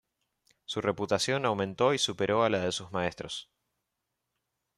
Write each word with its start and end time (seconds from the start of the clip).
Su 0.65 0.81
reputación 0.81 1.45
aumentó 1.45 1.93
y 1.93 1.99
superó 1.99 2.43
a 2.43 2.49
la 2.49 2.57
de 2.61 2.71
sus 2.71 2.91
maestros. 2.91 3.51